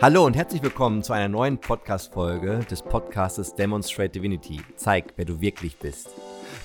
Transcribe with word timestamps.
Hallo 0.00 0.24
und 0.24 0.36
herzlich 0.36 0.62
willkommen 0.62 1.02
zu 1.02 1.12
einer 1.12 1.26
neuen 1.26 1.58
Podcast-Folge 1.58 2.60
des 2.70 2.82
Podcastes 2.82 3.56
Demonstrate 3.56 4.10
Divinity. 4.10 4.60
Zeig, 4.76 5.12
wer 5.16 5.24
du 5.24 5.40
wirklich 5.40 5.76
bist. 5.76 6.10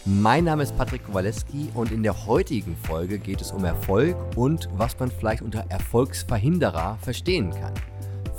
Mein 0.05 0.43
Name 0.43 0.61
ist 0.61 0.77
Patrick 0.77 1.04
Kowaleski 1.04 1.71
und 1.73 1.91
in 1.91 2.04
der 2.04 2.27
heutigen 2.27 2.75
Folge 2.75 3.17
geht 3.17 3.41
es 3.41 3.52
um 3.52 3.66
Erfolg 3.66 4.16
und 4.35 4.70
was 4.73 4.99
man 4.99 5.09
vielleicht 5.09 5.41
unter 5.41 5.66
Erfolgsverhinderer 5.70 6.99
verstehen 7.02 7.49
kann. 7.49 7.73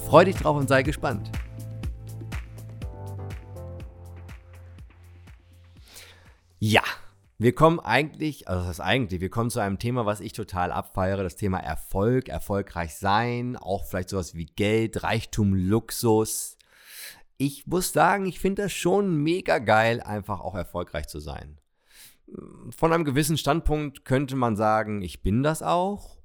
Freu 0.06 0.26
dich 0.26 0.36
drauf 0.36 0.56
und 0.56 0.68
sei 0.68 0.84
gespannt. 0.84 1.28
Wir 7.38 7.54
kommen 7.54 7.80
eigentlich, 7.80 8.48
also 8.48 8.62
das 8.62 8.78
ist 8.78 8.80
eigentlich, 8.80 9.20
wir 9.20 9.30
kommen 9.30 9.50
zu 9.50 9.60
einem 9.60 9.78
Thema, 9.78 10.06
was 10.06 10.20
ich 10.20 10.32
total 10.32 10.70
abfeiere, 10.70 11.24
das 11.24 11.36
Thema 11.36 11.58
Erfolg, 11.58 12.28
erfolgreich 12.28 12.94
sein, 12.94 13.56
auch 13.56 13.84
vielleicht 13.84 14.10
sowas 14.10 14.34
wie 14.34 14.46
Geld, 14.46 15.02
Reichtum, 15.02 15.54
Luxus. 15.54 16.56
Ich 17.36 17.66
muss 17.66 17.92
sagen, 17.92 18.26
ich 18.26 18.38
finde 18.38 18.62
das 18.62 18.72
schon 18.72 19.16
mega 19.16 19.58
geil, 19.58 20.00
einfach 20.00 20.40
auch 20.40 20.54
erfolgreich 20.54 21.08
zu 21.08 21.18
sein. 21.18 21.58
Von 22.70 22.92
einem 22.92 23.04
gewissen 23.04 23.36
Standpunkt 23.36 24.04
könnte 24.04 24.36
man 24.36 24.54
sagen, 24.54 25.02
ich 25.02 25.22
bin 25.22 25.42
das 25.42 25.62
auch. 25.62 26.18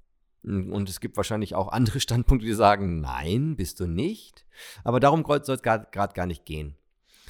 Und 0.44 0.88
es 0.88 1.00
gibt 1.02 1.18
wahrscheinlich 1.18 1.56
auch 1.56 1.70
andere 1.70 2.00
Standpunkte, 2.00 2.46
die 2.46 2.54
sagen, 2.54 3.02
nein, 3.02 3.56
bist 3.56 3.80
du 3.80 3.88
nicht. 3.88 4.46
Aber 4.84 5.00
darum 5.00 5.26
soll 5.26 5.56
es 5.56 5.64
gerade 5.64 5.88
gar 5.92 6.26
nicht 6.28 6.46
gehen. 6.46 6.76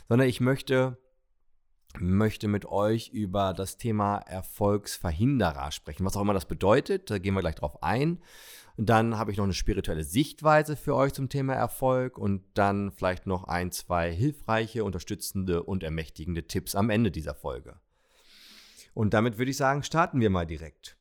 Sondern 0.10 0.28
ich 0.28 0.42
möchte 0.42 0.98
möchte 1.98 2.48
mit 2.48 2.66
euch 2.66 3.10
über 3.10 3.54
das 3.54 3.78
Thema 3.78 4.18
Erfolgsverhinderer 4.20 5.72
sprechen. 5.72 6.06
Was 6.06 6.16
auch 6.16 6.22
immer 6.22 6.34
das 6.34 6.46
bedeutet, 6.46 7.10
da 7.10 7.18
gehen 7.18 7.34
wir 7.34 7.42
gleich 7.42 7.56
drauf 7.56 7.82
ein. 7.84 8.20
dann 8.78 9.18
habe 9.18 9.32
ich 9.32 9.38
noch 9.38 9.44
eine 9.44 9.54
spirituelle 9.54 10.06
Sichtweise 10.06 10.78
für 10.78 10.96
euch 10.96 11.14
zum 11.14 11.28
Thema 11.28 11.54
Erfolg 11.54 12.18
und 12.18 12.44
dann 12.54 12.92
vielleicht 12.92 13.28
noch 13.28 13.44
ein, 13.44 13.72
zwei 13.72 14.14
hilfreiche, 14.14 14.86
unterstützende 14.86 15.64
und 15.64 15.84
ermächtigende 15.84 16.48
Tipps 16.48 16.76
am 16.76 16.90
Ende 16.90 17.12
dieser 17.12 17.36
Folge. 17.36 17.80
Und 18.94 19.14
damit 19.14 19.38
würde 19.38 19.52
ich 19.52 19.58
sagen, 19.58 19.84
starten 19.84 20.22
wir 20.22 20.30
mal 20.30 20.46
direkt. 20.46 20.98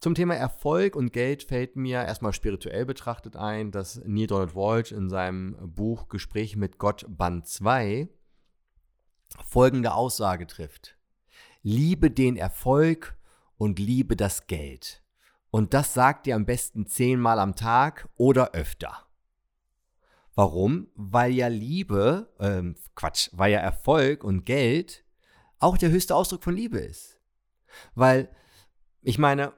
Zum 0.00 0.14
Thema 0.14 0.34
Erfolg 0.34 0.96
und 0.96 1.12
Geld 1.12 1.42
fällt 1.42 1.76
mir 1.76 2.02
erstmal 2.02 2.32
spirituell 2.32 2.86
betrachtet 2.86 3.36
ein, 3.36 3.70
dass 3.70 4.00
Neil 4.04 4.26
Donald 4.26 4.54
Walsh 4.54 4.92
in 4.92 5.08
seinem 5.08 5.56
Buch 5.74 6.08
Gespräche 6.08 6.58
mit 6.58 6.78
Gott 6.78 7.04
Band 7.08 7.46
2 7.46 8.08
folgende 9.44 9.94
Aussage 9.94 10.46
trifft. 10.46 10.96
Liebe 11.62 12.10
den 12.10 12.36
Erfolg 12.36 13.16
und 13.56 13.78
liebe 13.78 14.16
das 14.16 14.46
Geld. 14.46 15.02
Und 15.50 15.74
das 15.74 15.94
sagt 15.94 16.26
ihr 16.26 16.36
am 16.36 16.46
besten 16.46 16.86
zehnmal 16.86 17.38
am 17.38 17.56
Tag 17.56 18.08
oder 18.16 18.52
öfter. 18.52 19.06
Warum? 20.34 20.88
Weil 20.94 21.32
ja 21.32 21.48
Liebe, 21.48 22.32
ähm, 22.38 22.76
Quatsch, 22.94 23.28
weil 23.32 23.52
ja 23.52 23.58
Erfolg 23.58 24.24
und 24.24 24.46
Geld 24.46 25.04
auch 25.58 25.76
der 25.76 25.90
höchste 25.90 26.14
Ausdruck 26.14 26.44
von 26.44 26.54
Liebe 26.54 26.78
ist. 26.78 27.20
Weil, 27.94 28.30
ich 29.02 29.18
meine, 29.18 29.52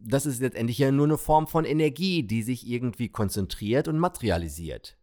das 0.00 0.26
ist 0.26 0.40
letztendlich 0.40 0.78
ja 0.78 0.90
nur 0.90 1.06
eine 1.06 1.18
Form 1.18 1.46
von 1.46 1.64
Energie, 1.64 2.22
die 2.22 2.42
sich 2.42 2.66
irgendwie 2.66 3.08
konzentriert 3.08 3.88
und 3.88 3.98
materialisiert. 3.98 4.96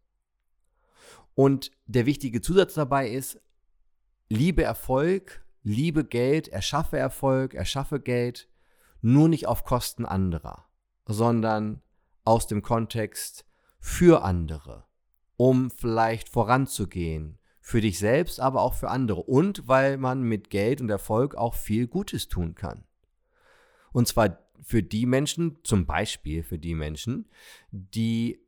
Und 1.36 1.72
der 1.86 2.06
wichtige 2.06 2.42
Zusatz 2.42 2.74
dabei 2.74 3.10
ist, 3.10 3.40
liebe 4.30 4.64
Erfolg, 4.64 5.44
liebe 5.64 6.06
Geld, 6.06 6.48
erschaffe 6.48 6.98
Erfolg, 6.98 7.56
erschaffe 7.56 8.00
Geld, 8.00 8.48
nur 9.02 9.28
nicht 9.28 9.48
auf 9.48 9.64
Kosten 9.66 10.06
anderer, 10.06 10.66
sondern 11.06 11.82
aus 12.24 12.48
dem 12.48 12.62
Kontext 12.62 13.46
für 13.80 14.24
andere, 14.24 14.86
um 15.36 15.72
vielleicht 15.72 16.30
voranzugehen, 16.30 17.40
für 17.60 17.82
dich 17.82 17.98
selbst, 17.98 18.40
aber 18.40 18.62
auch 18.62 18.76
für 18.76 18.90
andere 18.90 19.22
und 19.22 19.68
weil 19.68 19.98
man 19.98 20.22
mit 20.22 20.50
Geld 20.50 20.82
und 20.82 20.90
Erfolg 20.90 21.36
auch 21.36 21.56
viel 21.56 21.88
Gutes 21.88 22.28
tun 22.28 22.56
kann. 22.56 22.84
Und 23.92 24.08
zwar 24.08 24.38
für 24.62 24.84
die 24.84 25.06
Menschen, 25.06 25.58
zum 25.64 25.86
Beispiel 25.86 26.44
für 26.44 26.60
die 26.60 26.76
Menschen, 26.76 27.30
die 27.72 28.40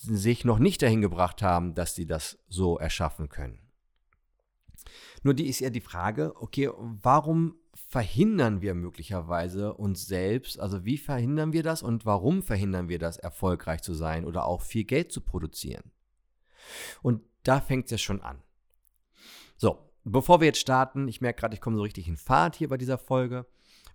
sich 0.00 0.44
noch 0.44 0.58
nicht 0.58 0.80
dahin 0.80 1.02
gebracht 1.02 1.42
haben, 1.42 1.74
dass 1.74 1.94
sie 1.94 2.06
das 2.06 2.38
so 2.48 2.78
erschaffen 2.78 3.28
können. 3.28 3.67
Nur 5.22 5.34
die 5.34 5.48
ist 5.48 5.60
ja 5.60 5.70
die 5.70 5.80
Frage, 5.80 6.34
okay, 6.36 6.70
warum 6.76 7.56
verhindern 7.88 8.60
wir 8.60 8.74
möglicherweise 8.74 9.74
uns 9.74 10.06
selbst, 10.06 10.58
also 10.58 10.84
wie 10.84 10.98
verhindern 10.98 11.52
wir 11.52 11.62
das 11.62 11.82
und 11.82 12.04
warum 12.06 12.42
verhindern 12.42 12.88
wir 12.88 12.98
das, 12.98 13.16
erfolgreich 13.16 13.82
zu 13.82 13.94
sein 13.94 14.24
oder 14.24 14.44
auch 14.46 14.62
viel 14.62 14.84
Geld 14.84 15.12
zu 15.12 15.20
produzieren? 15.20 15.90
Und 17.02 17.22
da 17.44 17.60
fängt 17.60 17.86
es 17.86 17.92
ja 17.92 17.98
schon 17.98 18.20
an. 18.20 18.42
So, 19.56 19.78
bevor 20.04 20.40
wir 20.40 20.46
jetzt 20.46 20.60
starten, 20.60 21.08
ich 21.08 21.20
merke 21.20 21.40
gerade, 21.40 21.54
ich 21.54 21.60
komme 21.60 21.76
so 21.76 21.82
richtig 21.82 22.08
in 22.08 22.16
Fahrt 22.16 22.56
hier 22.56 22.68
bei 22.68 22.76
dieser 22.76 22.98
Folge, 22.98 23.46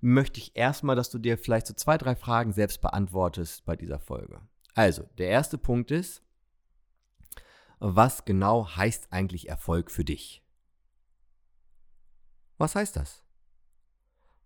möchte 0.02 0.40
ich 0.40 0.56
erstmal, 0.56 0.96
dass 0.96 1.10
du 1.10 1.18
dir 1.18 1.38
vielleicht 1.38 1.68
so 1.68 1.74
zwei, 1.74 1.98
drei 1.98 2.16
Fragen 2.16 2.52
selbst 2.52 2.82
beantwortest 2.82 3.66
bei 3.66 3.76
dieser 3.76 4.00
Folge. 4.00 4.42
Also, 4.76 5.04
der 5.18 5.30
erste 5.30 5.58
Punkt 5.58 5.92
ist, 5.92 6.24
was 7.80 8.26
genau 8.26 8.68
heißt 8.76 9.12
eigentlich 9.12 9.50
Erfolg 9.50 9.92
für 9.92 10.04
dich? 10.04 10.43
Was 12.58 12.76
heißt 12.76 12.96
das? 12.96 13.24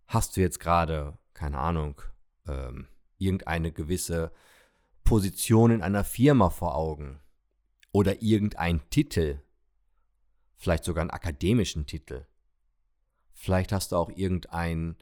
Hast 0.08 0.38
du 0.38 0.42
jetzt 0.42 0.60
gerade, 0.60 1.18
keine 1.34 1.60
Ahnung, 1.60 2.02
ähm, 2.48 2.88
irgendeine 3.18 3.72
gewisse 3.72 4.32
Position 5.04 5.72
in 5.72 5.82
einer 5.82 6.04
Firma 6.04 6.50
vor 6.50 6.76
Augen 6.76 7.20
oder 7.92 8.22
irgendein 8.22 8.90
Titel, 8.90 9.42
vielleicht 10.56 10.84
sogar 10.84 11.02
einen 11.02 11.12
akademischen 11.12 11.86
Titel. 11.86 12.26
Vielleicht 13.34 13.72
hast 13.72 13.92
du 13.92 13.98
auch 13.98 14.10
irgendeinen 14.10 14.98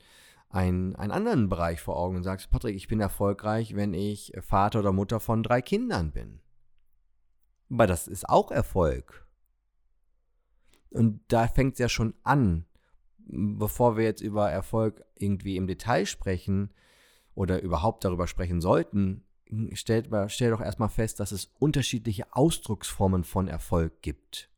einen, 0.50 0.96
einen 0.96 1.12
anderen 1.12 1.50
Bereich 1.50 1.82
vor 1.82 1.98
Augen 1.98 2.18
und 2.18 2.24
sagst, 2.24 2.50
Patrick, 2.50 2.76
ich 2.76 2.88
bin 2.88 3.00
erfolgreich, 3.00 3.76
wenn 3.76 3.94
ich 3.94 4.32
Vater 4.40 4.80
oder 4.80 4.94
Mutter 4.94 5.20
von 5.20 5.44
drei 5.44 5.62
Kindern 5.62 6.12
bin. 6.12 6.40
Aber 7.70 7.88
das 7.88 8.08
ist 8.08 8.30
auch 8.30 8.52
Erfolg. 8.52 9.28
Und 10.90 11.22
da 11.28 11.48
fängt 11.48 11.74
es 11.74 11.80
ja 11.80 11.90
schon 11.90 12.14
an, 12.24 12.66
bevor 13.28 13.98
wir 13.98 14.04
jetzt 14.04 14.22
über 14.22 14.50
Erfolg 14.50 15.04
irgendwie 15.18 15.58
im 15.58 15.68
Detail 15.68 16.06
sprechen 16.06 16.72
oder 17.34 17.62
überhaupt 17.62 18.06
darüber 18.06 18.28
sprechen 18.28 18.62
sollten, 18.62 19.24
stellt, 19.74 20.10
stell 20.28 20.52
doch 20.52 20.62
erstmal 20.62 20.90
fest, 20.90 21.20
dass 21.20 21.32
es 21.32 21.52
unterschiedliche 21.60 22.34
Ausdrucksformen 22.34 23.24
von 23.24 23.48
Erfolg 23.48 24.02
gibt. 24.02 24.50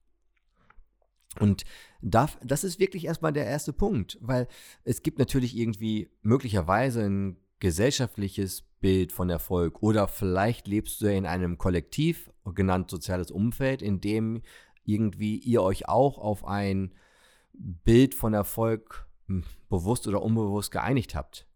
Und 1.39 1.65
das 2.01 2.63
ist 2.63 2.79
wirklich 2.79 3.05
erstmal 3.05 3.33
der 3.33 3.45
erste 3.45 3.73
Punkt, 3.73 4.17
weil 4.21 4.47
es 4.83 5.03
gibt 5.03 5.19
natürlich 5.19 5.55
irgendwie 5.55 6.09
möglicherweise 6.21 7.03
ein 7.03 7.37
gesellschaftliches 7.59 8.63
Bild 8.79 9.11
von 9.11 9.29
Erfolg 9.29 9.81
oder 9.81 10.07
vielleicht 10.07 10.67
lebst 10.67 11.01
du 11.01 11.11
in 11.11 11.25
einem 11.25 11.57
Kollektiv, 11.57 12.31
genannt 12.55 12.89
soziales 12.89 13.29
Umfeld, 13.29 13.81
in 13.81 13.99
dem 13.99 14.41
irgendwie 14.83 15.37
ihr 15.37 15.61
euch 15.61 15.89
auch 15.89 16.17
auf 16.17 16.45
ein 16.45 16.93
Bild 17.57 18.13
von 18.13 18.33
Erfolg 18.33 19.07
hm, 19.27 19.43
bewusst 19.69 20.07
oder 20.07 20.21
unbewusst 20.21 20.71
geeinigt 20.71 21.15
habt. 21.15 21.47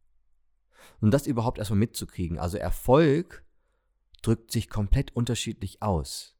Und 1.00 1.12
das 1.12 1.28
überhaupt 1.28 1.58
erstmal 1.58 1.80
mitzukriegen. 1.80 2.40
Also 2.40 2.58
Erfolg 2.58 3.44
drückt 4.22 4.52
sich 4.52 4.70
komplett 4.70 5.16
unterschiedlich 5.16 5.82
aus. 5.82 6.38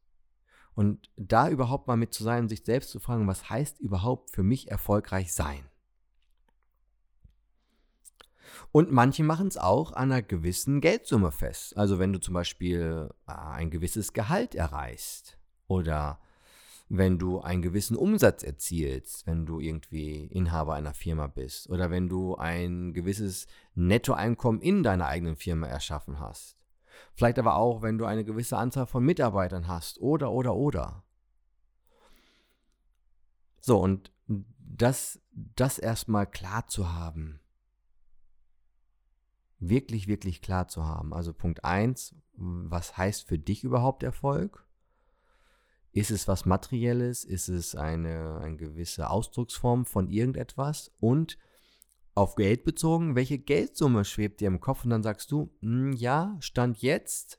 Und 0.74 1.10
da 1.16 1.48
überhaupt 1.48 1.86
mal 1.86 1.96
mit 1.96 2.14
zu 2.14 2.24
sein 2.24 2.48
sich 2.48 2.64
selbst 2.64 2.90
zu 2.90 3.00
fragen, 3.00 3.26
was 3.26 3.50
heißt 3.50 3.80
überhaupt 3.80 4.30
für 4.30 4.42
mich 4.42 4.70
erfolgreich 4.70 5.32
sein? 5.32 5.68
Und 8.70 8.90
manche 8.90 9.22
machen 9.22 9.48
es 9.48 9.58
auch 9.58 9.92
an 9.92 10.12
einer 10.12 10.22
gewissen 10.22 10.80
Geldsumme 10.80 11.30
fest. 11.30 11.76
Also 11.76 11.98
wenn 11.98 12.12
du 12.12 12.20
zum 12.20 12.34
Beispiel 12.34 13.10
äh, 13.26 13.32
ein 13.32 13.70
gewisses 13.70 14.12
Gehalt 14.12 14.54
erreichst 14.54 15.38
oder 15.66 16.20
wenn 16.94 17.18
du 17.18 17.40
einen 17.40 17.62
gewissen 17.62 17.96
Umsatz 17.96 18.42
erzielst, 18.42 19.26
wenn 19.26 19.46
du 19.46 19.60
irgendwie 19.60 20.26
Inhaber 20.26 20.74
einer 20.74 20.92
Firma 20.92 21.26
bist 21.26 21.70
oder 21.70 21.90
wenn 21.90 22.10
du 22.10 22.36
ein 22.36 22.92
gewisses 22.92 23.46
Nettoeinkommen 23.74 24.60
in 24.60 24.82
deiner 24.82 25.06
eigenen 25.06 25.36
Firma 25.36 25.68
erschaffen 25.68 26.20
hast. 26.20 26.58
Vielleicht 27.14 27.38
aber 27.38 27.56
auch, 27.56 27.80
wenn 27.80 27.96
du 27.96 28.04
eine 28.04 28.24
gewisse 28.24 28.58
Anzahl 28.58 28.84
von 28.84 29.02
Mitarbeitern 29.02 29.68
hast 29.68 30.02
oder 30.02 30.32
oder 30.32 30.54
oder. 30.54 31.02
So, 33.62 33.80
und 33.80 34.12
das, 34.58 35.18
das 35.32 35.78
erstmal 35.78 36.26
klar 36.26 36.66
zu 36.66 36.92
haben. 36.92 37.40
Wirklich, 39.60 40.08
wirklich 40.08 40.42
klar 40.42 40.68
zu 40.68 40.84
haben. 40.84 41.14
Also 41.14 41.32
Punkt 41.32 41.64
1, 41.64 42.14
was 42.34 42.98
heißt 42.98 43.26
für 43.26 43.38
dich 43.38 43.64
überhaupt 43.64 44.02
Erfolg? 44.02 44.66
Ist 45.92 46.10
es 46.10 46.26
was 46.26 46.46
Materielles? 46.46 47.24
Ist 47.24 47.48
es 47.48 47.74
eine, 47.74 48.38
eine 48.42 48.56
gewisse 48.56 49.10
Ausdrucksform 49.10 49.84
von 49.84 50.08
irgendetwas? 50.08 50.90
Und 51.00 51.38
auf 52.14 52.34
Geld 52.34 52.64
bezogen, 52.64 53.14
welche 53.14 53.38
Geldsumme 53.38 54.04
schwebt 54.04 54.40
dir 54.40 54.48
im 54.48 54.60
Kopf? 54.60 54.84
Und 54.84 54.90
dann 54.90 55.02
sagst 55.02 55.30
du, 55.30 55.50
hm, 55.60 55.92
ja, 55.92 56.36
Stand 56.40 56.78
jetzt 56.78 57.38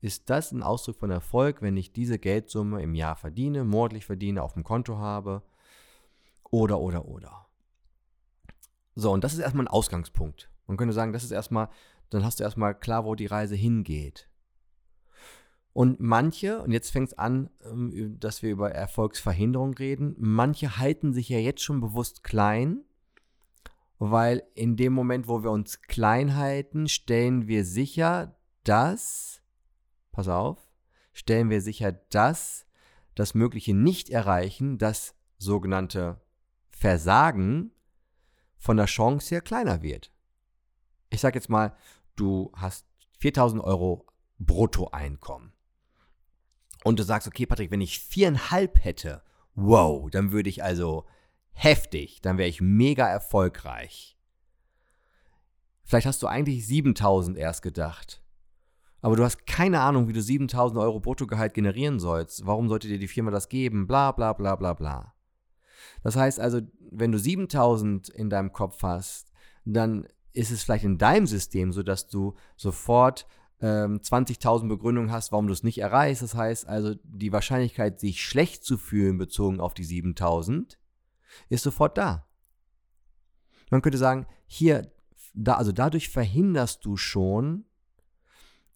ist 0.00 0.30
das 0.30 0.52
ein 0.52 0.62
Ausdruck 0.62 0.98
von 0.98 1.10
Erfolg, 1.10 1.60
wenn 1.60 1.76
ich 1.76 1.92
diese 1.92 2.18
Geldsumme 2.18 2.82
im 2.82 2.94
Jahr 2.94 3.16
verdiene, 3.16 3.64
monatlich 3.64 4.06
verdiene, 4.06 4.42
auf 4.42 4.52
dem 4.52 4.62
Konto 4.62 4.98
habe 4.98 5.42
oder, 6.50 6.78
oder, 6.78 7.06
oder. 7.06 7.48
So, 8.94 9.12
und 9.12 9.24
das 9.24 9.32
ist 9.32 9.40
erstmal 9.40 9.64
ein 9.64 9.70
Ausgangspunkt. 9.72 10.50
Man 10.66 10.76
könnte 10.76 10.94
sagen, 10.94 11.12
das 11.12 11.24
ist 11.24 11.32
erstmal, 11.32 11.68
dann 12.10 12.24
hast 12.24 12.38
du 12.38 12.44
erstmal 12.44 12.78
klar, 12.78 13.04
wo 13.04 13.14
die 13.14 13.26
Reise 13.26 13.56
hingeht. 13.56 14.28
Und 15.78 16.00
manche, 16.00 16.60
und 16.60 16.72
jetzt 16.72 16.90
fängt 16.90 17.10
es 17.10 17.18
an, 17.18 17.50
ähm, 17.64 18.16
dass 18.18 18.42
wir 18.42 18.50
über 18.50 18.72
Erfolgsverhinderung 18.72 19.74
reden, 19.74 20.16
manche 20.18 20.76
halten 20.76 21.12
sich 21.12 21.28
ja 21.28 21.38
jetzt 21.38 21.62
schon 21.62 21.80
bewusst 21.80 22.24
klein, 22.24 22.80
weil 24.00 24.42
in 24.54 24.76
dem 24.76 24.92
Moment, 24.92 25.28
wo 25.28 25.44
wir 25.44 25.52
uns 25.52 25.80
klein 25.82 26.34
halten, 26.34 26.88
stellen 26.88 27.46
wir 27.46 27.64
sicher, 27.64 28.36
dass, 28.64 29.40
pass 30.10 30.26
auf, 30.26 30.58
stellen 31.12 31.48
wir 31.48 31.60
sicher, 31.60 31.92
dass 31.92 32.66
das 33.14 33.34
mögliche 33.34 33.72
Nicht-Erreichen, 33.72 34.78
das 34.78 35.14
sogenannte 35.36 36.20
Versagen 36.70 37.70
von 38.56 38.78
der 38.78 38.86
Chance 38.86 39.32
her 39.32 39.42
kleiner 39.42 39.80
wird. 39.82 40.10
Ich 41.10 41.20
sage 41.20 41.38
jetzt 41.38 41.48
mal, 41.48 41.76
du 42.16 42.50
hast 42.56 42.84
4000 43.20 43.62
Euro 43.62 44.08
Bruttoeinkommen. 44.40 45.52
Und 46.84 46.98
du 46.98 47.02
sagst, 47.02 47.26
okay, 47.26 47.46
Patrick, 47.46 47.70
wenn 47.70 47.80
ich 47.80 48.00
viereinhalb 48.00 48.82
hätte, 48.84 49.22
wow, 49.54 50.08
dann 50.10 50.32
würde 50.32 50.48
ich 50.48 50.62
also 50.62 51.04
heftig, 51.50 52.20
dann 52.22 52.38
wäre 52.38 52.48
ich 52.48 52.60
mega 52.60 53.08
erfolgreich. 53.08 54.16
Vielleicht 55.82 56.06
hast 56.06 56.22
du 56.22 56.26
eigentlich 56.26 56.66
7000 56.66 57.36
erst 57.36 57.62
gedacht. 57.62 58.22
Aber 59.00 59.16
du 59.16 59.24
hast 59.24 59.46
keine 59.46 59.80
Ahnung, 59.80 60.08
wie 60.08 60.12
du 60.12 60.20
7000 60.20 60.78
Euro 60.78 61.00
Bruttogehalt 61.00 61.54
generieren 61.54 61.98
sollst. 62.00 62.46
Warum 62.46 62.68
sollte 62.68 62.88
dir 62.88 62.98
die 62.98 63.08
Firma 63.08 63.30
das 63.30 63.48
geben? 63.48 63.86
Bla, 63.86 64.12
bla, 64.12 64.32
bla, 64.32 64.56
bla, 64.56 64.74
bla. 64.74 65.14
Das 66.02 66.16
heißt 66.16 66.40
also, 66.40 66.60
wenn 66.90 67.12
du 67.12 67.18
7000 67.18 68.08
in 68.08 68.30
deinem 68.30 68.52
Kopf 68.52 68.82
hast, 68.82 69.32
dann 69.64 70.06
ist 70.32 70.50
es 70.50 70.62
vielleicht 70.62 70.84
in 70.84 70.98
deinem 70.98 71.26
System 71.26 71.72
so, 71.72 71.82
dass 71.82 72.08
du 72.08 72.34
sofort 72.56 73.26
ähm, 73.60 74.00
20.000 74.00 74.68
Begründungen 74.68 75.10
hast, 75.10 75.32
warum 75.32 75.46
du 75.46 75.52
es 75.52 75.62
nicht 75.62 75.78
erreichst. 75.78 76.22
Das 76.22 76.34
heißt 76.34 76.68
also, 76.68 76.94
die 77.02 77.32
Wahrscheinlichkeit, 77.32 78.00
sich 78.00 78.22
schlecht 78.22 78.64
zu 78.64 78.76
fühlen 78.76 79.18
bezogen 79.18 79.60
auf 79.60 79.74
die 79.74 79.84
7000, 79.84 80.78
ist 81.48 81.62
sofort 81.62 81.98
da. 81.98 82.26
Man 83.70 83.82
könnte 83.82 83.98
sagen, 83.98 84.26
hier, 84.46 84.90
da, 85.34 85.54
also 85.54 85.72
dadurch 85.72 86.08
verhinderst 86.08 86.84
du 86.84 86.96
schon 86.96 87.64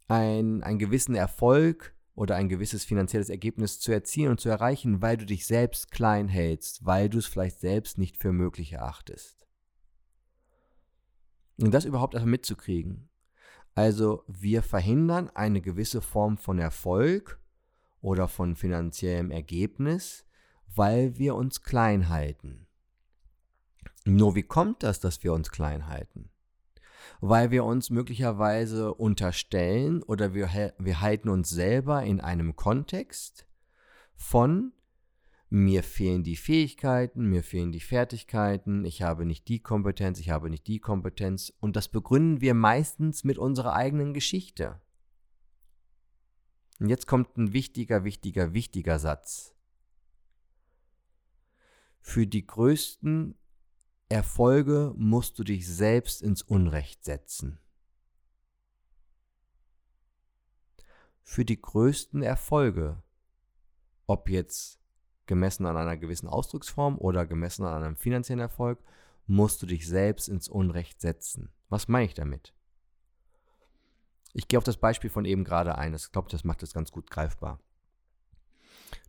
ein, 0.08 0.62
einen 0.62 0.79
gewissen 0.79 1.14
Erfolg 1.14 1.94
oder 2.14 2.37
ein 2.37 2.49
gewisses 2.49 2.84
finanzielles 2.84 3.31
Ergebnis 3.31 3.81
zu 3.81 3.90
erzielen 3.93 4.32
und 4.32 4.40
zu 4.40 4.49
erreichen, 4.49 5.00
weil 5.00 5.17
du 5.17 5.25
dich 5.25 5.46
selbst 5.46 5.90
klein 5.90 6.29
hältst, 6.29 6.84
weil 6.84 7.08
du 7.08 7.19
es 7.19 7.26
vielleicht 7.26 7.61
selbst 7.61 7.96
nicht 7.96 8.19
für 8.19 8.32
möglich 8.32 8.73
erachtest. 8.73 9.46
Und 11.58 11.73
das 11.73 11.84
überhaupt 11.84 12.14
erstmal 12.14 12.32
mitzukriegen. 12.32 13.08
Also 13.74 14.24
wir 14.26 14.62
verhindern 14.62 15.30
eine 15.34 15.60
gewisse 15.60 16.02
Form 16.02 16.36
von 16.36 16.58
Erfolg 16.58 17.40
oder 18.00 18.28
von 18.28 18.56
finanziellem 18.56 19.30
Ergebnis, 19.30 20.26
weil 20.74 21.19
wir 21.19 21.34
uns 21.34 21.62
klein 21.62 22.08
halten. 22.08 22.66
Nur 24.04 24.34
wie 24.34 24.42
kommt 24.42 24.82
das, 24.82 25.00
dass 25.00 25.22
wir 25.22 25.32
uns 25.32 25.50
klein 25.50 25.86
halten? 25.86 26.32
weil 27.20 27.50
wir 27.50 27.64
uns 27.64 27.90
möglicherweise 27.90 28.94
unterstellen 28.94 30.02
oder 30.02 30.34
wir, 30.34 30.72
wir 30.78 31.00
halten 31.00 31.28
uns 31.28 31.50
selber 31.50 32.02
in 32.02 32.20
einem 32.20 32.56
Kontext 32.56 33.46
von 34.14 34.72
mir 35.52 35.82
fehlen 35.82 36.25
die 36.25 36.37
Fähigkeiten, 36.37 37.26
mir 37.26 37.43
fehlen 37.43 37.72
die 37.72 37.81
Fertigkeiten, 37.81 38.87
ich 38.87 39.02
habe 39.02 39.26
nicht 39.26 39.49
die 39.49 39.60
Kompetenz, 39.60 40.19
ich 40.19 40.31
habe 40.31 40.49
nicht 40.49 40.66
die 40.66 40.78
Kompetenz 40.78 41.52
und 41.60 41.76
das 41.76 41.88
begründen 41.88 42.40
wir 42.40 42.54
meistens 42.54 43.22
mit 43.22 43.37
unserer 43.37 43.75
eigenen 43.75 44.14
Geschichte. 44.14 44.81
Und 46.81 46.88
jetzt 46.88 47.06
kommt 47.06 47.37
ein 47.37 47.52
wichtiger, 47.52 48.02
wichtiger, 48.02 48.54
wichtiger 48.54 48.99
Satz. 48.99 49.54
Für 52.00 52.26
die 52.26 52.46
größten 52.46 53.34
Erfolge 54.08 54.94
musst 54.96 55.38
du 55.38 55.44
dich 55.44 55.69
selbst 55.69 56.22
ins 56.22 56.40
Unrecht 56.40 57.05
setzen. 57.05 57.58
Für 61.22 61.44
die 61.44 61.60
größten 61.60 62.22
Erfolge, 62.22 63.02
ob 64.06 64.31
jetzt 64.31 64.81
gemessen 65.26 65.66
an 65.66 65.76
einer 65.76 65.96
gewissen 65.96 66.28
Ausdrucksform 66.28 66.98
oder 66.98 67.26
gemessen 67.26 67.64
an 67.64 67.82
einem 67.82 67.96
finanziellen 67.96 68.40
Erfolg, 68.40 68.78
musst 69.26 69.62
du 69.62 69.66
dich 69.66 69.86
selbst 69.86 70.28
ins 70.28 70.48
Unrecht 70.48 71.00
setzen. 71.00 71.50
Was 71.69 71.88
meine 71.88 72.06
ich 72.06 72.14
damit? 72.14 72.52
Ich 74.34 74.48
gehe 74.48 74.58
auf 74.58 74.64
das 74.64 74.78
Beispiel 74.78 75.10
von 75.10 75.24
eben 75.24 75.44
gerade 75.44 75.76
ein. 75.76 75.94
Ich 75.94 76.10
glaube, 76.10 76.30
das 76.30 76.44
macht 76.44 76.62
es 76.62 76.72
ganz 76.72 76.90
gut 76.90 77.10
greifbar. 77.10 77.60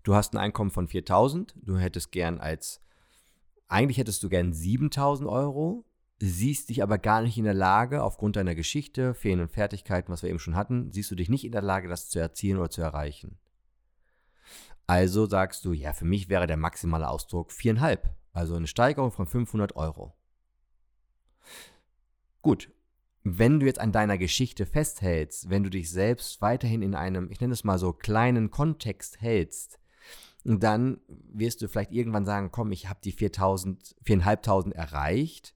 Du 0.04 0.15
hast 0.15 0.33
ein 0.33 0.38
Einkommen 0.39 0.71
von 0.71 0.88
4000, 0.88 1.56
du 1.62 1.77
hättest 1.77 2.12
gern 2.12 2.39
als 2.39 2.81
eigentlich 3.68 3.98
hättest 3.98 4.21
du 4.21 4.30
gern 4.30 4.54
7000 4.54 5.27
Euro, 5.27 5.86
siehst 6.19 6.69
dich 6.69 6.83
aber 6.83 6.98
gar 7.00 7.21
nicht 7.21 7.38
in 7.38 7.44
der 7.44 7.54
Lage, 7.54 8.04
aufgrund 8.04 8.36
deiner 8.36 8.54
Geschichte, 8.54 9.13
fehlenden 9.13 9.50
Fertigkeiten, 9.50 10.12
was 10.12 10.21
wir 10.21 10.30
eben 10.30 10.39
schon 10.39 10.56
hatten, 10.56 10.92
siehst 10.92 11.10
du 11.10 11.15
dich 11.15 11.30
nicht 11.30 11.44
in 11.44 11.51
der 11.51 11.62
Lage, 11.62 11.88
das 11.88 12.10
zu 12.10 12.19
erzielen 12.19 12.60
oder 12.60 12.69
zu 12.69 12.81
erreichen. 12.81 13.39
Also 14.88 15.25
sagst 15.25 15.65
du, 15.65 15.74
ja, 15.74 15.94
für 15.94 16.06
mich 16.06 16.30
wäre 16.30 16.47
der 16.47 16.57
maximale 16.57 17.07
Ausdruck 17.07 17.51
viereinhalb, 17.51 18.13
also 18.33 18.56
eine 18.56 18.68
Steigerung 18.68 19.12
von 19.12 19.27
500 19.27 19.75
Euro. 19.75 20.13
Gut, 22.41 22.69
wenn 23.24 23.59
du 23.59 23.65
jetzt 23.65 23.80
an 23.80 23.94
deiner 23.94 24.18
Geschichte 24.18 24.65
festhältst, 24.65 25.50
wenn 25.50 25.63
du 25.63 25.69
dich 25.69 25.89
selbst 25.89 26.41
weiterhin 26.41 26.81
in 26.81 26.94
einem, 26.94 27.31
ich 27.31 27.39
nenne 27.39 27.53
es 27.53 27.63
mal 27.63 27.80
so, 27.80 27.94
kleinen 27.94 28.51
Kontext 28.51 29.21
hältst, 29.21 29.80
dann 30.44 31.00
wirst 31.07 31.62
du 31.62 31.69
vielleicht 31.69 31.94
irgendwann 31.94 32.25
sagen, 32.25 32.51
komm, 32.51 32.74
ich 32.74 32.89
habe 32.89 33.00
die 33.01 33.13
4000, 33.13 33.95
4500 34.03 34.75
erreicht. 34.75 35.56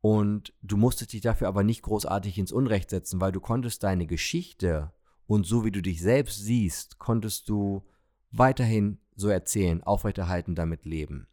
Und 0.00 0.52
du 0.62 0.76
musstest 0.76 1.12
dich 1.12 1.22
dafür 1.22 1.48
aber 1.48 1.64
nicht 1.64 1.82
großartig 1.82 2.38
ins 2.38 2.52
Unrecht 2.52 2.90
setzen, 2.90 3.20
weil 3.20 3.32
du 3.32 3.40
konntest 3.40 3.82
deine 3.82 4.06
Geschichte 4.06 4.92
und 5.26 5.44
so 5.44 5.64
wie 5.64 5.72
du 5.72 5.82
dich 5.82 6.00
selbst 6.00 6.44
siehst, 6.44 6.98
konntest 6.98 7.48
du 7.48 7.82
weiterhin 8.30 8.98
so 9.16 9.28
erzählen, 9.28 9.82
aufrechterhalten, 9.82 10.54
damit 10.54 10.84
leben. 10.84 11.26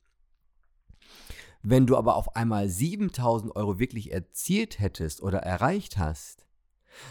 Wenn 1.61 1.87
du 1.87 1.97
aber 1.97 2.15
auf 2.15 2.35
einmal 2.35 2.69
7000 2.69 3.55
Euro 3.55 3.79
wirklich 3.79 4.11
erzielt 4.11 4.79
hättest 4.79 5.21
oder 5.21 5.39
erreicht 5.39 5.97
hast, 5.97 6.45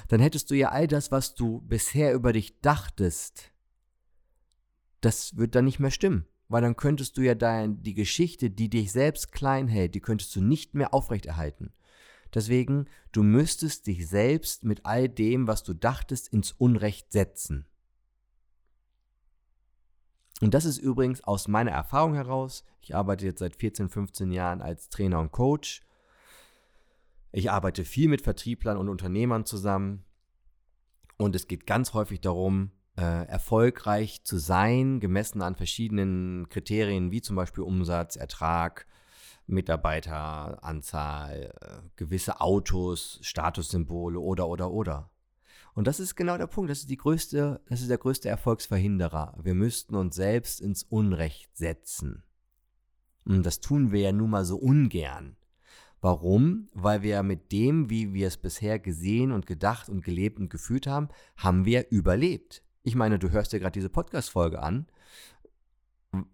dann 0.09 0.21
hättest 0.21 0.51
du 0.51 0.55
ja 0.55 0.71
all 0.71 0.87
das, 0.87 1.11
was 1.11 1.35
du 1.35 1.61
bisher 1.63 2.15
über 2.15 2.33
dich 2.33 2.61
dachtest, 2.61 3.53
das 5.01 5.37
wird 5.37 5.55
dann 5.55 5.65
nicht 5.65 5.81
mehr 5.81 5.91
stimmen. 5.91 6.27
Weil 6.49 6.63
dann 6.63 6.77
könntest 6.77 7.17
du 7.17 7.23
ja 7.23 7.35
dein, 7.35 7.83
die 7.83 7.95
Geschichte, 7.95 8.51
die 8.51 8.69
dich 8.69 8.93
selbst 8.93 9.33
klein 9.33 9.67
hält, 9.67 9.95
die 9.95 10.01
könntest 10.01 10.35
du 10.37 10.43
nicht 10.43 10.75
mehr 10.75 10.93
aufrechterhalten. 10.93 11.73
Deswegen, 12.35 12.87
du 13.13 13.23
müsstest 13.23 13.87
dich 13.87 14.09
selbst 14.09 14.65
mit 14.65 14.85
all 14.85 15.09
dem, 15.09 15.47
was 15.47 15.63
du 15.63 15.73
dachtest, 15.73 16.29
ins 16.29 16.53
Unrecht 16.53 17.13
setzen. 17.13 17.67
Und 20.45 20.53
das 20.53 20.67
ist 20.67 20.77
übrigens 20.77 21.25
aus 21.25 21.49
meiner 21.49 21.71
Erfahrung 21.71 22.13
heraus. 22.13 22.65
Ich 22.83 22.95
arbeite 22.95 23.25
jetzt 23.25 23.39
seit 23.39 23.57
14, 23.57 23.89
15 23.89 24.31
Jahren 24.31 24.61
als 24.61 24.91
Trainer 24.91 25.19
und 25.19 25.33
Coach. 25.33 25.81
Ich 27.33 27.51
arbeite 27.51 27.87
viel 27.87 28.11
mit 28.11 28.21
Vertrieblern 28.21 28.77
und 28.77 28.91
Unternehmern 28.91 29.47
zusammen. 29.47 30.05
Und 31.17 31.35
es 31.35 31.49
geht 31.49 31.67
ganz 31.67 31.95
häufig 31.95 32.21
darum, 32.21 32.73
äh, 32.99 33.27
erfolgreich 33.27 34.23
zu 34.25 34.37
sein, 34.37 35.01
gemessen 35.01 35.41
an 35.41 35.55
verschiedenen 35.55 36.51
Kriterien 36.51 37.11
wie 37.11 37.23
zum 37.23 37.37
Beispiel 37.37 37.65
Umsatz, 37.65 38.17
Ertrag, 38.17 38.87
Mitarbeiteranzahl, 39.47 41.55
äh, 41.59 41.89
gewisse 41.97 42.43
Autos, 42.43 43.19
Statussymbole 43.23 44.21
oder 44.21 44.47
oder 44.47 44.71
oder. 44.71 45.11
Und 45.75 45.87
das 45.87 46.01
ist 46.01 46.15
genau 46.15 46.39
der 46.39 46.47
Punkt. 46.47 46.71
Das 46.71 46.79
ist 46.79 46.91
die 46.91 46.97
größte, 46.97 47.61
das 47.69 47.81
ist 47.81 47.91
der 47.91 47.99
größte 47.99 48.29
Erfolgsverhinderer. 48.29 49.39
Wir 49.43 49.55
müssten 49.55 49.97
uns 49.97 50.15
selbst 50.15 50.61
ins 50.61 50.85
Unrecht 50.85 51.57
setzen. 51.57 52.23
Und 53.25 53.45
das 53.45 53.61
tun 53.61 53.91
wir 53.91 54.01
ja 54.01 54.13
nun 54.13 54.31
mal 54.31 54.45
so 54.45 54.57
ungern. 54.57 55.37
Warum? 56.01 56.69
Weil 56.75 57.03
wir 57.03 57.23
mit 57.23 57.51
dem, 57.51 57.89
wie 57.91 58.13
wir 58.13 58.29
es 58.29 58.37
bisher 58.37 58.79
gesehen 58.79 59.33
und 59.33 59.47
gedacht 59.47 59.89
und 59.89 60.05
gelebt 60.05 60.39
und 60.39 60.51
gefühlt 60.51 60.87
haben, 60.87 61.09
haben 61.37 61.65
wir 61.65 61.91
überlebt. 61.91 62.63
Ich 62.83 62.95
meine, 62.95 63.19
du 63.19 63.31
hörst 63.31 63.53
dir 63.53 63.61
gerade 63.61 63.73
diese 63.73 63.89
Podcast-Folge 63.89 64.63
an 64.63 64.87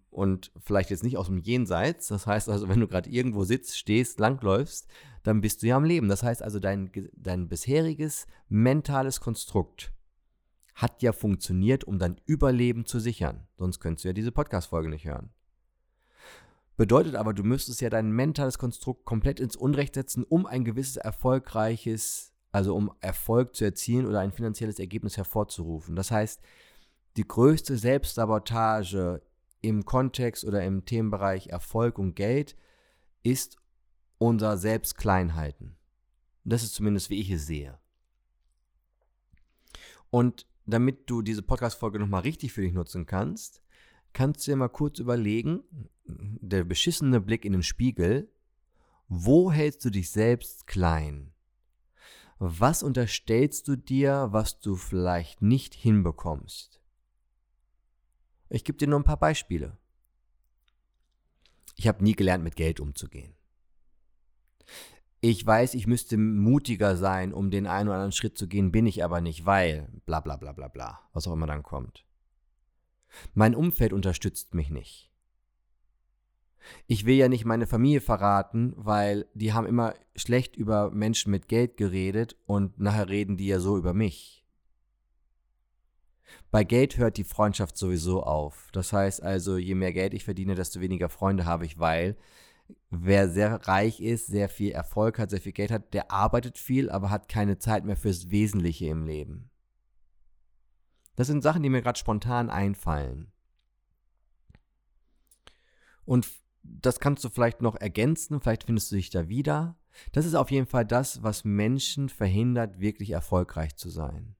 und 0.09 0.51
vielleicht 0.59 0.89
jetzt 0.89 1.03
nicht 1.03 1.17
aus 1.17 1.27
dem 1.27 1.37
Jenseits. 1.37 2.07
Das 2.09 2.27
heißt 2.27 2.49
also, 2.49 2.67
wenn 2.69 2.79
du 2.79 2.87
gerade 2.87 3.09
irgendwo 3.09 3.43
sitzt, 3.43 3.77
stehst, 3.77 4.19
langläufst, 4.19 4.87
dann 5.23 5.41
bist 5.41 5.61
du 5.63 5.67
ja 5.67 5.77
am 5.77 5.85
Leben. 5.85 6.09
Das 6.09 6.23
heißt 6.23 6.43
also, 6.43 6.59
dein, 6.59 6.91
dein 7.13 7.47
bisheriges 7.47 8.27
mentales 8.49 9.21
Konstrukt 9.21 9.93
hat 10.75 11.01
ja 11.01 11.11
funktioniert, 11.11 11.83
um 11.83 11.99
dein 11.99 12.19
Überleben 12.25 12.85
zu 12.85 12.99
sichern. 12.99 13.47
Sonst 13.57 13.79
könntest 13.79 14.03
du 14.03 14.09
ja 14.09 14.13
diese 14.13 14.31
Podcast-Folge 14.31 14.89
nicht 14.89 15.05
hören. 15.05 15.29
Bedeutet 16.77 17.15
aber, 17.15 17.33
du 17.33 17.43
müsstest 17.43 17.81
ja 17.81 17.89
dein 17.89 18.11
mentales 18.11 18.57
Konstrukt 18.57 19.05
komplett 19.05 19.39
ins 19.39 19.55
Unrecht 19.55 19.93
setzen, 19.93 20.23
um 20.23 20.45
ein 20.45 20.65
gewisses 20.65 20.97
erfolgreiches, 20.97 22.33
also 22.51 22.75
um 22.75 22.91
Erfolg 23.01 23.55
zu 23.55 23.65
erzielen 23.65 24.07
oder 24.07 24.19
ein 24.19 24.31
finanzielles 24.31 24.79
Ergebnis 24.79 25.17
hervorzurufen. 25.17 25.95
Das 25.95 26.09
heißt, 26.09 26.41
die 27.17 27.27
größte 27.27 27.77
Selbstsabotage 27.77 29.21
im 29.61 29.85
Kontext 29.85 30.43
oder 30.43 30.63
im 30.63 30.85
Themenbereich 30.85 31.47
Erfolg 31.47 31.97
und 31.99 32.15
Geld 32.15 32.55
ist 33.23 33.57
unser 34.17 34.57
Selbstkleinhalten. 34.57 35.77
Das 36.43 36.63
ist 36.63 36.73
zumindest, 36.73 37.09
wie 37.09 37.19
ich 37.19 37.29
es 37.29 37.45
sehe. 37.45 37.79
Und 40.09 40.47
damit 40.65 41.09
du 41.09 41.21
diese 41.21 41.41
Podcast-Folge 41.41 41.99
nochmal 41.99 42.21
richtig 42.21 42.53
für 42.53 42.61
dich 42.61 42.73
nutzen 42.73 43.05
kannst, 43.05 43.61
kannst 44.13 44.45
du 44.45 44.51
dir 44.51 44.57
mal 44.57 44.69
kurz 44.69 44.99
überlegen, 44.99 45.63
der 46.05 46.63
beschissene 46.63 47.21
Blick 47.21 47.45
in 47.45 47.53
den 47.53 47.63
Spiegel, 47.63 48.29
wo 49.07 49.51
hältst 49.51 49.83
du 49.85 49.89
dich 49.89 50.09
selbst 50.09 50.67
klein? 50.67 51.33
Was 52.39 52.81
unterstellst 52.81 53.67
du 53.67 53.75
dir, 53.75 54.29
was 54.31 54.59
du 54.59 54.75
vielleicht 54.75 55.41
nicht 55.41 55.75
hinbekommst? 55.75 56.80
Ich 58.53 58.65
gebe 58.65 58.77
dir 58.77 58.87
nur 58.87 58.99
ein 58.99 59.05
paar 59.05 59.19
Beispiele. 59.19 59.77
Ich 61.77 61.87
habe 61.87 62.03
nie 62.03 62.15
gelernt, 62.15 62.43
mit 62.43 62.57
Geld 62.57 62.81
umzugehen. 62.81 63.33
Ich 65.21 65.45
weiß, 65.45 65.73
ich 65.75 65.87
müsste 65.87 66.17
mutiger 66.17 66.97
sein, 66.97 67.33
um 67.33 67.49
den 67.49 67.65
einen 67.65 67.87
oder 67.87 67.95
anderen 67.95 68.11
Schritt 68.11 68.37
zu 68.37 68.47
gehen, 68.47 68.71
bin 68.71 68.85
ich 68.85 69.03
aber 69.03 69.21
nicht, 69.21 69.45
weil 69.45 69.87
bla 70.05 70.19
bla 70.19 70.35
bla 70.35 70.51
bla 70.51 70.67
bla, 70.67 70.99
was 71.13 71.27
auch 71.27 71.33
immer 71.33 71.47
dann 71.47 71.63
kommt. 71.63 72.05
Mein 73.33 73.55
Umfeld 73.55 73.93
unterstützt 73.93 74.53
mich 74.53 74.69
nicht. 74.69 75.11
Ich 76.87 77.05
will 77.05 77.15
ja 77.15 77.29
nicht 77.29 77.45
meine 77.45 77.67
Familie 77.67 78.01
verraten, 78.01 78.73
weil 78.75 79.27
die 79.33 79.53
haben 79.53 79.65
immer 79.65 79.95
schlecht 80.15 80.55
über 80.55 80.91
Menschen 80.91 81.31
mit 81.31 81.47
Geld 81.47 81.77
geredet 81.77 82.35
und 82.45 82.79
nachher 82.79 83.09
reden 83.09 83.37
die 83.37 83.47
ja 83.47 83.59
so 83.59 83.77
über 83.77 83.93
mich. 83.93 84.40
Bei 86.51 86.65
Geld 86.65 86.97
hört 86.97 87.15
die 87.15 87.23
Freundschaft 87.23 87.77
sowieso 87.77 88.23
auf. 88.23 88.69
Das 88.73 88.91
heißt 88.91 89.23
also, 89.23 89.57
je 89.57 89.73
mehr 89.73 89.93
Geld 89.93 90.13
ich 90.13 90.25
verdiene, 90.25 90.53
desto 90.53 90.81
weniger 90.81 91.07
Freunde 91.07 91.45
habe 91.45 91.65
ich, 91.65 91.79
weil 91.79 92.17
wer 92.89 93.29
sehr 93.29 93.67
reich 93.67 94.01
ist, 94.01 94.27
sehr 94.27 94.49
viel 94.49 94.71
Erfolg 94.71 95.17
hat, 95.17 95.29
sehr 95.29 95.39
viel 95.39 95.53
Geld 95.53 95.71
hat, 95.71 95.93
der 95.93 96.11
arbeitet 96.11 96.57
viel, 96.57 96.89
aber 96.89 97.09
hat 97.09 97.29
keine 97.29 97.57
Zeit 97.57 97.85
mehr 97.85 97.95
fürs 97.95 98.31
Wesentliche 98.31 98.87
im 98.87 99.05
Leben. 99.05 99.49
Das 101.15 101.27
sind 101.27 101.41
Sachen, 101.41 101.63
die 101.63 101.69
mir 101.69 101.81
gerade 101.81 101.99
spontan 101.99 102.49
einfallen. 102.49 103.31
Und 106.03 106.27
das 106.63 106.99
kannst 106.99 107.23
du 107.23 107.29
vielleicht 107.29 107.61
noch 107.61 107.75
ergänzen, 107.75 108.41
vielleicht 108.41 108.65
findest 108.65 108.91
du 108.91 108.95
dich 108.97 109.09
da 109.09 109.29
wieder. 109.29 109.77
Das 110.11 110.25
ist 110.25 110.35
auf 110.35 110.51
jeden 110.51 110.67
Fall 110.67 110.85
das, 110.85 111.23
was 111.23 111.45
Menschen 111.45 112.09
verhindert, 112.09 112.79
wirklich 112.79 113.11
erfolgreich 113.11 113.75
zu 113.77 113.89
sein. 113.89 114.35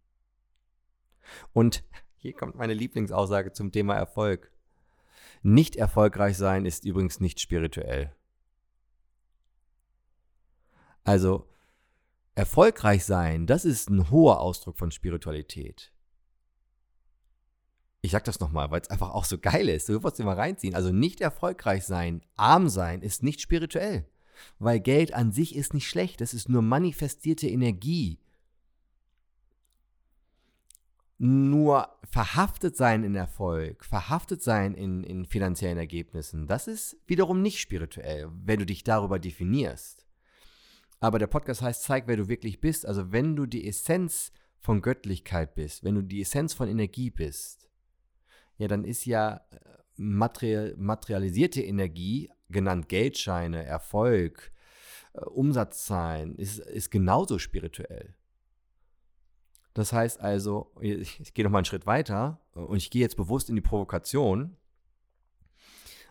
Und 1.53 1.83
hier 2.17 2.33
kommt 2.33 2.55
meine 2.55 2.73
Lieblingsaussage 2.73 3.51
zum 3.53 3.71
Thema 3.71 3.95
Erfolg. 3.95 4.51
Nicht 5.43 5.75
erfolgreich 5.75 6.37
sein 6.37 6.65
ist 6.65 6.85
übrigens 6.85 7.19
nicht 7.19 7.39
spirituell. 7.39 8.15
Also 11.03 11.47
erfolgreich 12.35 13.05
sein, 13.05 13.47
das 13.47 13.65
ist 13.65 13.89
ein 13.89 14.11
hoher 14.11 14.39
Ausdruck 14.39 14.77
von 14.77 14.91
Spiritualität. 14.91 15.91
Ich 18.01 18.11
sag 18.11 18.23
das 18.23 18.39
nochmal, 18.39 18.71
weil 18.71 18.81
es 18.81 18.89
einfach 18.89 19.11
auch 19.11 19.25
so 19.25 19.37
geil 19.37 19.69
ist. 19.69 19.87
Du 19.87 20.03
wirst 20.03 20.19
mal 20.19 20.35
reinziehen. 20.35 20.73
Also 20.73 20.91
nicht 20.91 21.21
erfolgreich 21.21 21.85
sein, 21.85 22.23
arm 22.35 22.67
sein, 22.67 23.01
ist 23.01 23.21
nicht 23.21 23.41
spirituell. 23.41 24.07
Weil 24.57 24.79
Geld 24.79 25.13
an 25.13 25.31
sich 25.31 25.55
ist 25.55 25.75
nicht 25.75 25.87
schlecht. 25.87 26.19
Das 26.19 26.33
ist 26.33 26.49
nur 26.49 26.63
manifestierte 26.63 27.47
Energie. 27.47 28.19
Nur 31.23 31.87
verhaftet 32.09 32.75
sein 32.75 33.03
in 33.03 33.13
Erfolg, 33.13 33.85
verhaftet 33.85 34.41
sein 34.41 34.73
in, 34.73 35.03
in 35.03 35.27
finanziellen 35.27 35.77
Ergebnissen, 35.77 36.47
das 36.47 36.67
ist 36.67 36.97
wiederum 37.05 37.43
nicht 37.43 37.59
spirituell, 37.59 38.27
wenn 38.43 38.57
du 38.57 38.65
dich 38.65 38.83
darüber 38.83 39.19
definierst. 39.19 40.07
Aber 40.99 41.19
der 41.19 41.27
Podcast 41.27 41.61
heißt, 41.61 41.83
zeig, 41.83 42.07
wer 42.07 42.17
du 42.17 42.27
wirklich 42.27 42.59
bist. 42.59 42.87
Also 42.87 43.11
wenn 43.11 43.35
du 43.35 43.45
die 43.45 43.67
Essenz 43.67 44.31
von 44.61 44.81
Göttlichkeit 44.81 45.53
bist, 45.53 45.83
wenn 45.83 45.93
du 45.93 46.01
die 46.01 46.21
Essenz 46.21 46.55
von 46.55 46.67
Energie 46.67 47.11
bist, 47.11 47.69
ja, 48.57 48.67
dann 48.67 48.83
ist 48.83 49.05
ja 49.05 49.45
äh, 49.51 49.59
material, 49.97 50.73
materialisierte 50.75 51.61
Energie, 51.61 52.31
genannt 52.49 52.89
Geldscheine, 52.89 53.63
Erfolg, 53.63 54.51
äh, 55.13 55.19
Umsatzzahlen, 55.19 56.33
ist, 56.33 56.57
ist 56.57 56.89
genauso 56.89 57.37
spirituell. 57.37 58.15
Das 59.73 59.93
heißt 59.93 60.19
also, 60.19 60.71
ich, 60.81 61.19
ich 61.19 61.33
gehe 61.33 61.45
noch 61.45 61.51
mal 61.51 61.59
einen 61.59 61.65
Schritt 61.65 61.85
weiter 61.85 62.39
und 62.53 62.77
ich 62.77 62.89
gehe 62.89 63.01
jetzt 63.01 63.17
bewusst 63.17 63.49
in 63.49 63.55
die 63.55 63.61
Provokation. 63.61 64.57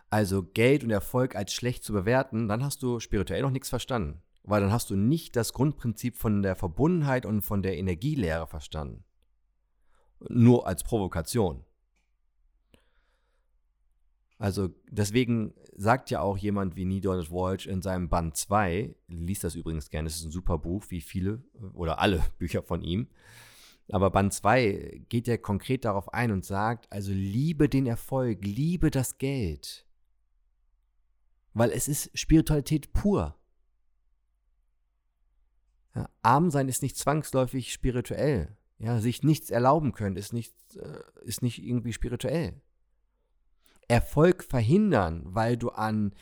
Also 0.09 0.43
Geld 0.43 0.83
und 0.83 0.91
Erfolg 0.91 1.37
als 1.37 1.53
schlecht 1.53 1.85
zu 1.85 1.93
bewerten, 1.93 2.49
dann 2.49 2.65
hast 2.65 2.83
du 2.83 2.99
spirituell 3.01 3.43
noch 3.43 3.51
nichts 3.51 3.69
verstanden. 3.69 4.23
Weil 4.43 4.63
dann 4.63 4.73
hast 4.73 4.91
du 4.91 4.97
nicht 4.97 5.37
das 5.37 5.53
Grundprinzip 5.53 6.17
von 6.17 6.43
der 6.43 6.57
Verbundenheit 6.57 7.27
und 7.27 7.43
von 7.43 7.63
der 7.63 7.77
Energielehre 7.77 8.47
verstanden. 8.47 9.05
Nur 10.29 10.67
als 10.67 10.83
Provokation. 10.83 11.65
Also 14.41 14.71
deswegen 14.91 15.53
sagt 15.77 16.09
ja 16.09 16.23
auch 16.23 16.39
jemand 16.39 16.75
wie 16.75 16.87
Neil 16.87 17.03
Donald 17.03 17.31
Walsh 17.31 17.67
in 17.67 17.83
seinem 17.83 18.09
Band 18.09 18.37
2, 18.37 18.95
liest 19.09 19.45
das 19.45 19.55
übrigens 19.55 19.91
gerne, 19.91 20.09
es 20.09 20.17
ist 20.17 20.25
ein 20.25 20.31
super 20.31 20.57
Buch, 20.57 20.85
wie 20.89 21.03
viele 21.03 21.43
oder 21.75 21.99
alle 21.99 22.25
Bücher 22.39 22.63
von 22.63 22.83
ihm. 22.83 23.09
Aber 23.93 24.11
Band 24.11 24.33
2 24.33 25.03
geht 25.09 25.27
ja 25.27 25.37
konkret 25.37 25.85
darauf 25.85 26.13
ein 26.15 26.31
und 26.31 26.45
sagt, 26.45 26.91
also 26.93 27.13
liebe 27.13 27.69
den 27.69 27.87
Erfolg, 27.87 28.45
liebe 28.45 28.91
das 28.91 29.19
Geld. 29.19 29.87
Weil 31.55 31.71
es 31.71 31.89
ist 31.89 32.17
Spiritualität 32.17 32.93
pur. 32.93 33.37
Ja, 35.95 36.09
arm 36.23 36.51
sein 36.51 36.69
ist 36.69 36.83
nicht 36.83 36.97
zwangsläufig 36.97 37.73
spirituell. 37.73 38.57
Ja, 38.79 39.01
sich 39.01 39.23
nichts 39.23 39.51
erlauben 39.51 39.93
können 39.93 40.17
ist 40.17 40.33
nicht, 40.33 40.55
äh, 40.77 41.03
ist 41.23 41.43
nicht 41.43 41.63
irgendwie 41.63 41.93
spirituell. 41.93 42.63
Erfolg 43.89 44.45
verhindern, 44.45 45.23
weil 45.25 45.57
du 45.57 45.71
an, 45.71 46.15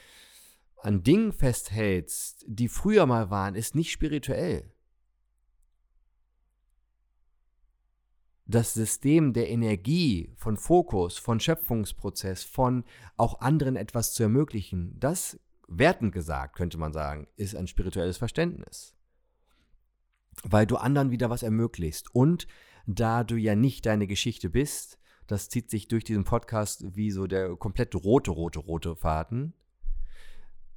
an 0.78 1.02
Dingen 1.02 1.32
festhältst, 1.32 2.44
die 2.48 2.68
früher 2.68 3.04
mal 3.04 3.30
waren, 3.30 3.54
ist 3.54 3.74
nicht 3.74 3.92
spirituell. 3.92 4.72
Das 8.48 8.74
System 8.74 9.32
der 9.32 9.48
Energie, 9.48 10.32
von 10.36 10.56
Fokus, 10.56 11.18
von 11.18 11.38
Schöpfungsprozess, 11.38 12.42
von 12.42 12.84
auch 13.16 13.40
anderen 13.40 13.76
etwas 13.76 14.14
zu 14.14 14.24
ermöglichen, 14.24 14.98
das, 14.98 15.38
wertend 15.68 16.12
gesagt, 16.12 16.56
könnte 16.56 16.78
man 16.78 16.92
sagen, 16.92 17.28
ist 17.36 17.54
ein 17.54 17.66
spirituelles 17.68 18.16
Verständnis 18.16 18.98
weil 20.42 20.66
du 20.66 20.76
anderen 20.76 21.10
wieder 21.10 21.30
was 21.30 21.42
ermöglicht. 21.42 22.14
Und 22.14 22.46
da 22.86 23.24
du 23.24 23.36
ja 23.36 23.54
nicht 23.54 23.86
deine 23.86 24.06
Geschichte 24.06 24.50
bist, 24.50 24.98
das 25.26 25.48
zieht 25.48 25.70
sich 25.70 25.88
durch 25.88 26.04
diesen 26.04 26.24
Podcast 26.24 26.96
wie 26.96 27.10
so 27.10 27.26
der 27.26 27.56
komplett 27.56 27.94
rote, 27.94 28.30
rote, 28.30 28.58
rote 28.60 28.96
Faden, 28.96 29.54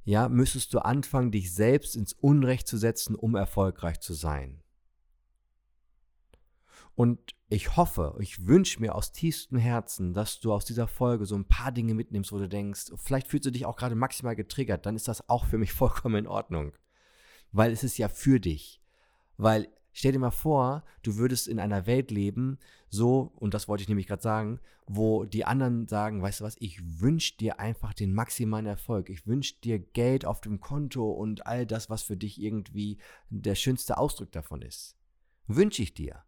ja, 0.04 0.28
müsstest 0.28 0.74
du 0.74 0.80
anfangen, 0.80 1.30
dich 1.30 1.54
selbst 1.54 1.94
ins 1.94 2.12
Unrecht 2.12 2.66
zu 2.66 2.76
setzen, 2.76 3.14
um 3.14 3.36
erfolgreich 3.36 4.00
zu 4.00 4.14
sein. 4.14 4.61
Und 6.94 7.34
ich 7.48 7.76
hoffe, 7.76 8.16
ich 8.20 8.46
wünsche 8.46 8.80
mir 8.80 8.94
aus 8.94 9.12
tiefstem 9.12 9.58
Herzen, 9.58 10.14
dass 10.14 10.40
du 10.40 10.52
aus 10.52 10.64
dieser 10.64 10.88
Folge 10.88 11.26
so 11.26 11.34
ein 11.34 11.46
paar 11.46 11.72
Dinge 11.72 11.94
mitnimmst, 11.94 12.32
wo 12.32 12.38
du 12.38 12.48
denkst, 12.48 12.92
vielleicht 12.96 13.28
fühlst 13.28 13.46
du 13.46 13.50
dich 13.50 13.66
auch 13.66 13.76
gerade 13.76 13.94
maximal 13.94 14.36
getriggert, 14.36 14.86
dann 14.86 14.96
ist 14.96 15.08
das 15.08 15.28
auch 15.28 15.46
für 15.46 15.58
mich 15.58 15.72
vollkommen 15.72 16.16
in 16.16 16.26
Ordnung. 16.26 16.72
Weil 17.50 17.72
es 17.72 17.84
ist 17.84 17.98
ja 17.98 18.08
für 18.08 18.40
dich. 18.40 18.80
Weil 19.36 19.68
stell 19.92 20.12
dir 20.12 20.18
mal 20.18 20.30
vor, 20.30 20.84
du 21.02 21.16
würdest 21.16 21.48
in 21.48 21.60
einer 21.60 21.86
Welt 21.86 22.10
leben, 22.10 22.58
so, 22.88 23.32
und 23.36 23.54
das 23.54 23.68
wollte 23.68 23.82
ich 23.82 23.88
nämlich 23.88 24.06
gerade 24.06 24.22
sagen, 24.22 24.60
wo 24.86 25.24
die 25.24 25.44
anderen 25.44 25.88
sagen, 25.88 26.20
weißt 26.20 26.40
du 26.40 26.44
was, 26.44 26.56
ich 26.58 27.00
wünsche 27.00 27.36
dir 27.36 27.60
einfach 27.60 27.94
den 27.94 28.12
maximalen 28.12 28.66
Erfolg. 28.66 29.08
Ich 29.08 29.26
wünsche 29.26 29.54
dir 29.62 29.78
Geld 29.78 30.24
auf 30.24 30.40
dem 30.40 30.60
Konto 30.60 31.10
und 31.10 31.46
all 31.46 31.66
das, 31.66 31.88
was 31.88 32.02
für 32.02 32.16
dich 32.16 32.40
irgendwie 32.40 32.98
der 33.30 33.54
schönste 33.54 33.96
Ausdruck 33.96 34.32
davon 34.32 34.62
ist. 34.62 34.96
Wünsche 35.46 35.82
ich 35.82 35.94
dir. 35.94 36.24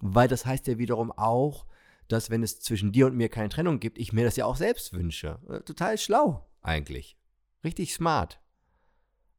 Weil 0.00 0.28
das 0.28 0.46
heißt 0.46 0.66
ja 0.66 0.78
wiederum 0.78 1.12
auch, 1.12 1.66
dass 2.08 2.30
wenn 2.30 2.42
es 2.42 2.60
zwischen 2.60 2.92
dir 2.92 3.06
und 3.06 3.16
mir 3.16 3.28
keine 3.28 3.48
Trennung 3.48 3.80
gibt, 3.80 3.98
ich 3.98 4.12
mir 4.12 4.24
das 4.24 4.36
ja 4.36 4.44
auch 4.44 4.56
selbst 4.56 4.92
wünsche. 4.92 5.38
Äh, 5.48 5.60
total 5.60 5.98
schlau 5.98 6.46
eigentlich. 6.64 7.16
Richtig 7.62 7.94
smart. 7.94 8.40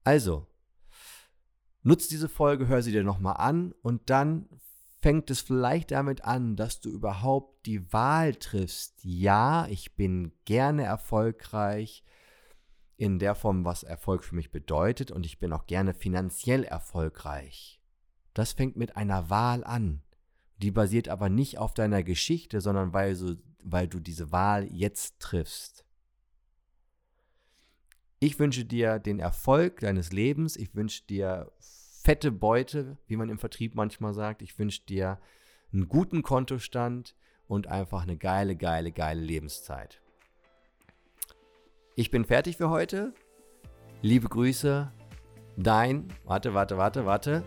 Also, 0.03 0.47
Nutz 1.83 2.07
diese 2.07 2.29
Folge, 2.29 2.67
hör 2.67 2.81
sie 2.81 2.91
dir 2.91 3.03
nochmal 3.03 3.37
an 3.37 3.73
und 3.83 4.09
dann 4.09 4.49
fängt 5.01 5.29
es 5.29 5.41
vielleicht 5.41 5.91
damit 5.91 6.23
an, 6.23 6.55
dass 6.55 6.79
du 6.79 6.89
überhaupt 6.89 7.67
die 7.67 7.93
Wahl 7.93 8.33
triffst. 8.33 9.03
Ja, 9.03 9.67
ich 9.67 9.95
bin 9.95 10.31
gerne 10.45 10.83
erfolgreich 10.83 12.03
in 12.97 13.19
der 13.19 13.35
Form, 13.35 13.65
was 13.65 13.83
Erfolg 13.83 14.23
für 14.23 14.33
mich 14.33 14.51
bedeutet 14.51 15.11
und 15.11 15.27
ich 15.27 15.37
bin 15.37 15.53
auch 15.53 15.67
gerne 15.67 15.93
finanziell 15.93 16.63
erfolgreich. 16.63 17.81
Das 18.33 18.53
fängt 18.53 18.77
mit 18.77 18.97
einer 18.97 19.29
Wahl 19.29 19.63
an. 19.63 20.01
Die 20.57 20.71
basiert 20.71 21.09
aber 21.09 21.29
nicht 21.29 21.57
auf 21.57 21.73
deiner 21.73 22.03
Geschichte, 22.03 22.61
sondern 22.61 22.93
weil, 22.93 23.15
so, 23.15 23.35
weil 23.63 23.87
du 23.87 23.99
diese 23.99 24.31
Wahl 24.31 24.65
jetzt 24.71 25.19
triffst. 25.19 25.85
Ich 28.19 28.39
wünsche 28.39 28.65
dir 28.65 28.99
den 28.99 29.19
Erfolg 29.19 29.81
deines 29.81 30.11
Lebens. 30.11 30.55
Ich 30.55 30.73
wünsche 30.73 31.03
dir 31.03 31.51
fette 31.59 32.31
Beute, 32.31 32.97
wie 33.07 33.17
man 33.17 33.29
im 33.29 33.39
Vertrieb 33.39 33.75
manchmal 33.75 34.13
sagt. 34.13 34.41
Ich 34.41 34.57
wünsche 34.57 34.85
dir 34.85 35.19
einen 35.73 35.89
guten 35.89 36.23
Kontostand 36.23 37.15
und 37.47 37.67
einfach 37.67 38.03
eine 38.03 38.17
geile, 38.17 38.55
geile, 38.55 38.91
geile 38.91 39.21
Lebenszeit. 39.21 40.01
Ich 41.95 42.11
bin 42.11 42.25
fertig 42.25 42.57
für 42.57 42.69
heute. 42.69 43.13
Liebe 44.01 44.29
Grüße. 44.29 44.91
Dein, 45.57 46.07
warte, 46.23 46.53
warte, 46.53 46.77
warte, 46.77 47.05
warte. 47.05 47.43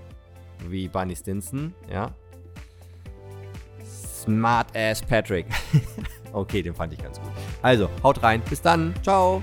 Wie 0.69 0.89
Barney 0.89 1.17
Stinson, 1.17 1.75
ja. 1.91 2.15
Smart 4.29 4.77
Ass 4.77 5.01
Patrick. 5.01 5.47
okay, 6.33 6.61
den 6.61 6.75
fand 6.75 6.93
ich 6.93 7.03
ganz 7.03 7.19
gut. 7.19 7.31
Also, 7.63 7.89
haut 8.03 8.23
rein. 8.23 8.43
Bis 8.49 8.61
dann. 8.61 8.95
Ciao. 9.03 9.43